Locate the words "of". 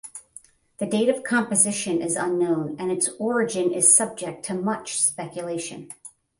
1.09-1.21